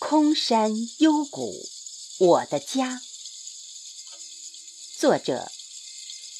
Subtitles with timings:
[0.00, 1.68] 空山幽谷，
[2.18, 3.02] 我的家。
[4.98, 5.52] 作者：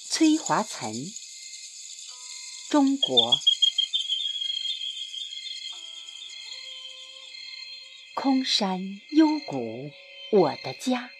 [0.08, 0.94] 崔华岑。
[2.70, 3.38] 中国。
[8.14, 9.92] 空山幽谷，
[10.32, 11.10] 我的家。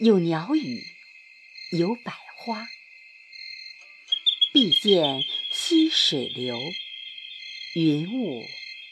[0.00, 0.84] 有鸟语，
[1.70, 2.68] 有百花。
[4.52, 6.58] 碧涧溪水流，
[7.74, 8.44] 云雾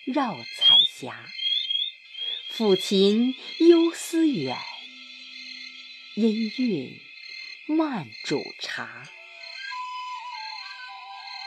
[0.05, 1.29] 绕彩霞。
[2.57, 4.57] 抚琴幽思远，
[6.15, 6.99] 音韵
[7.67, 9.11] 慢煮茶。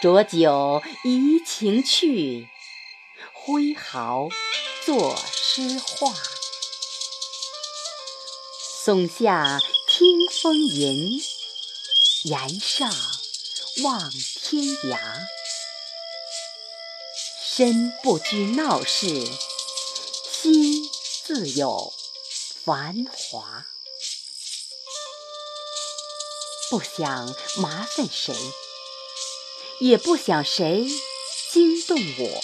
[0.04, 2.48] 浊酒怡情趣，
[3.34, 4.30] 挥毫
[4.86, 6.14] 作诗画。
[8.84, 11.20] 松下听风吟，
[12.26, 12.88] 岩上
[13.84, 15.00] 望天涯。
[17.44, 19.08] 身不居闹市，
[20.32, 20.69] 心。
[21.32, 21.94] 自有
[22.66, 23.68] 繁华，
[26.72, 28.36] 不想麻烦谁，
[29.80, 30.88] 也不想谁
[31.52, 32.44] 惊动我。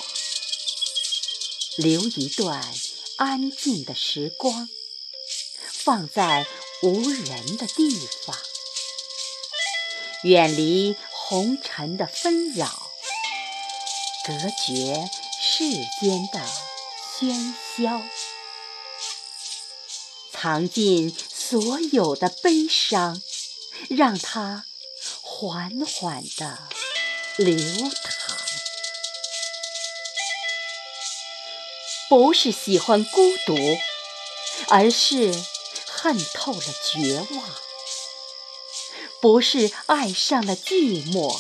[1.78, 2.64] 留一段
[3.18, 4.70] 安静的时光，
[5.72, 6.46] 放在
[6.84, 7.90] 无人的地
[8.28, 8.38] 方，
[10.26, 12.92] 远离红尘的纷扰，
[14.28, 15.10] 隔绝
[15.42, 16.48] 世间的
[17.18, 18.00] 喧嚣。
[20.46, 23.20] 藏尽所有的悲伤，
[23.90, 24.66] 让它
[25.24, 26.60] 缓缓地
[27.38, 28.38] 流淌。
[32.08, 33.56] 不是喜欢孤独，
[34.68, 35.34] 而是
[35.88, 36.62] 恨透了
[36.94, 37.44] 绝望；
[39.20, 41.36] 不是爱上了寂寞，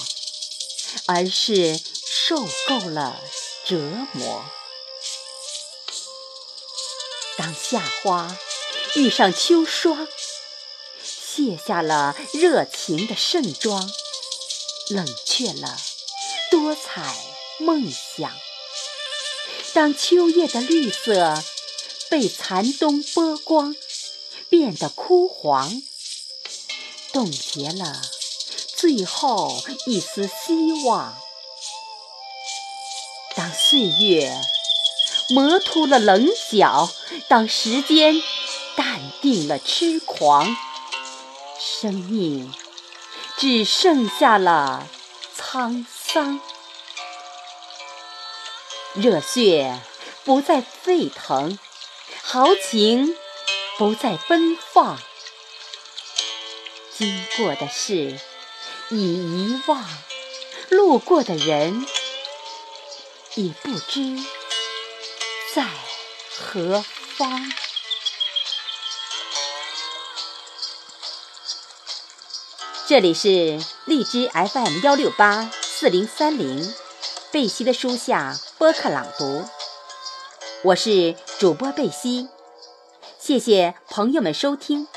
[1.05, 3.21] 而是受够了
[3.67, 3.77] 折
[4.13, 4.43] 磨。
[7.37, 8.35] 当夏花。
[8.95, 10.07] 遇上秋霜，
[11.03, 13.91] 卸下了热情的盛装，
[14.89, 15.77] 冷却了
[16.49, 17.13] 多彩
[17.59, 18.31] 梦想。
[19.73, 21.43] 当秋叶的绿色
[22.09, 23.75] 被残冬剥光，
[24.47, 25.81] 变得枯黄，
[27.11, 28.01] 冻结了
[28.77, 31.17] 最后一丝希望。
[33.35, 34.41] 当岁月
[35.31, 36.89] 磨秃了棱角，
[37.27, 38.23] 当时间。
[38.75, 40.55] 淡定了痴狂，
[41.59, 42.53] 生命
[43.37, 44.87] 只剩下了
[45.37, 46.39] 沧桑。
[48.93, 49.81] 热血
[50.23, 51.57] 不再沸腾，
[52.23, 53.15] 豪情
[53.77, 54.99] 不再奔放。
[56.97, 58.19] 经过的事
[58.89, 59.85] 已遗忘，
[60.69, 61.85] 路过的人
[63.35, 64.17] 已不知
[65.53, 65.67] 在
[66.37, 66.83] 何
[67.17, 67.51] 方。
[72.87, 76.71] 这里是荔枝 FM 幺六八四零三零，
[77.31, 79.43] 贝西的书下播客朗读，
[80.63, 82.29] 我是主播贝西，
[83.17, 84.87] 谢谢朋友们收听，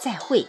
[0.00, 0.48] 再会。